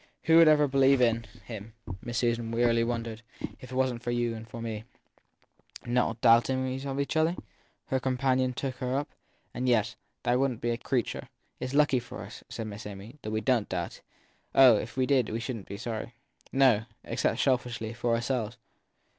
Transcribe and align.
Who 0.23 0.37
would 0.37 0.47
ever 0.47 0.67
believe 0.67 0.99
in 0.99 1.25
him? 1.45 1.73
Miss 2.01 2.17
Susan 2.17 2.49
wearily 2.49 2.83
wondered. 2.83 3.21
If 3.59 3.71
it 3.71 3.75
wasn 3.75 3.99
t 3.99 4.03
for 4.03 4.09
you 4.09 4.33
and 4.33 4.49
for 4.49 4.59
me 4.59 4.83
Not 5.85 6.19
doubting 6.21 6.83
of 6.87 6.99
each 6.99 7.15
other? 7.15 7.35
her 7.85 7.99
companion 7.99 8.53
took 8.53 8.77
her 8.81 8.97
up: 8.97 9.09
yes, 9.53 9.95
there 10.23 10.39
wouldn 10.39 10.57
t 10.57 10.61
be 10.61 10.71
a 10.71 10.77
creature. 10.79 11.29
It 11.59 11.65
s 11.65 11.73
lucky 11.75 11.99
for 11.99 12.23
us, 12.23 12.43
said 12.49 12.65
Miss 12.67 12.87
Amy, 12.87 13.19
that 13.21 13.29
we 13.29 13.41
don 13.41 13.65
t 13.65 13.75
doubt. 13.75 14.01
Oh, 14.55 14.75
if 14.79 14.97
we 14.97 15.05
did 15.05 15.29
we 15.29 15.39
shouldn 15.39 15.65
t 15.65 15.73
be 15.75 15.77
sorry. 15.77 16.15
No 16.51 16.85
except, 17.03 17.39
selfishly, 17.39 17.93
for 17.93 18.15
ourselves. 18.15 18.57